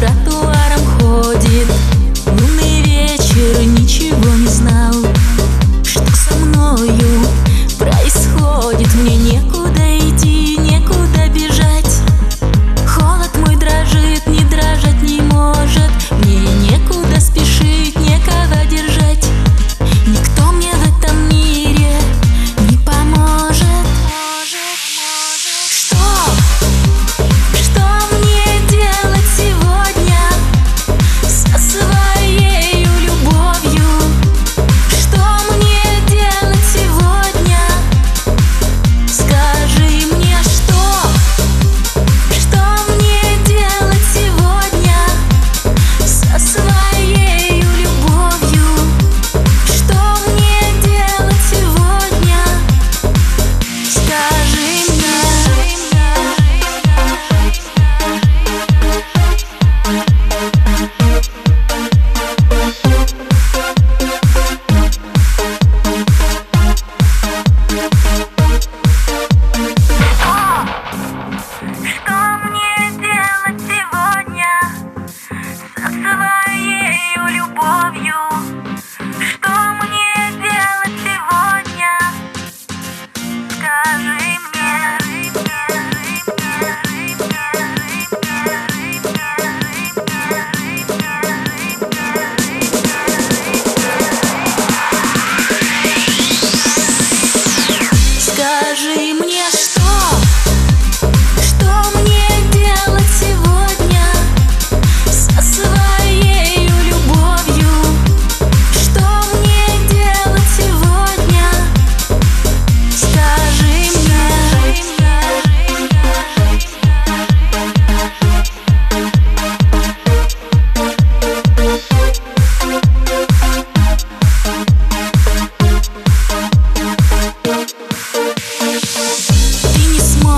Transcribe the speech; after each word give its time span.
тротуаром 0.00 0.80
ходит. 0.98 1.66
Лунный 2.26 2.82
вечер 2.82 3.62
ничего 3.66 4.34
не 4.34 4.46
знал 4.46 4.94
Что 5.84 6.04
со 6.14 6.34
мною 6.36 7.19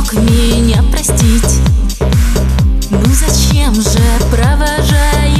мог 0.00 0.12
меня 0.14 0.82
простить? 0.90 1.60
Ну 2.90 3.04
зачем 3.12 3.74
же 3.74 4.00
провожая 4.30 5.39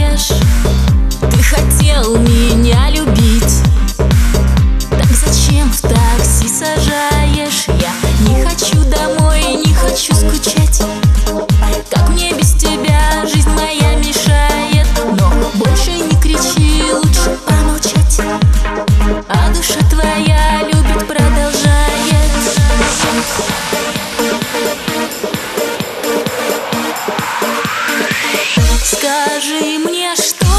Скажи 29.26 29.78
мне, 29.78 30.14
что 30.16 30.49